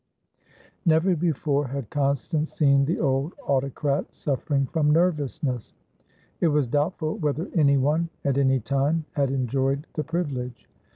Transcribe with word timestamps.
Never 0.83 1.15
before 1.15 1.67
had 1.67 1.91
Constance 1.91 2.53
seen 2.53 2.85
the 2.85 2.99
old 2.99 3.35
autocrat 3.47 4.15
suffering 4.15 4.65
from 4.65 4.89
nervousness; 4.89 5.73
it 6.39 6.47
was 6.47 6.67
doubtful 6.67 7.19
whether 7.19 7.51
anyone 7.53 8.09
at 8.25 8.39
any 8.39 8.59
time 8.59 9.05
had 9.11 9.29
enjoyed 9.29 9.85
the 9.93 10.03
privilege. 10.03 10.67